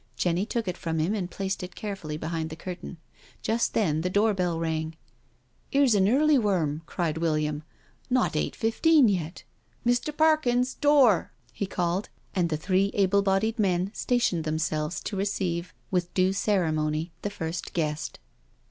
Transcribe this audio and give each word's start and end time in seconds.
Jenny 0.17 0.47
took 0.47 0.67
it 0.67 0.77
from 0.79 0.97
him 0.97 1.13
and 1.13 1.29
placed 1.29 1.61
it 1.61 1.75
carefully 1.75 2.17
behind 2.17 2.49
the 2.49 2.55
curtain. 2.55 2.97
Just 3.43 3.75
then 3.75 4.01
the 4.01 4.09
door 4.09 4.33
bell 4.33 4.57
rang. 4.59 4.95
"•Ere's 5.73 5.93
an 5.93 6.09
early 6.09 6.39
wonnr* 6.39 6.81
cried 6.87 7.19
William. 7.19 7.61
"Not 8.09 8.35
eight 8.35 8.55
fifteen 8.55 9.07
yet 9.07 9.43
I 9.85 9.89
Mr. 9.91 10.17
Parkins, 10.17 10.73
door 10.73 11.31
I" 11.45 11.49
he 11.53 11.67
called, 11.67 12.09
and 12.33 12.49
the 12.49 12.57
three 12.57 12.89
able 12.95 13.21
bodied 13.21 13.59
men 13.59 13.91
stationed 13.93 14.43
themselves 14.43 15.01
to 15.03 15.15
re 15.15 15.23
ceive 15.25 15.71
with 15.91 16.11
due 16.15 16.33
ceremony 16.33 17.11
the 17.21 17.29
first 17.29 17.71
guest. 17.73 18.17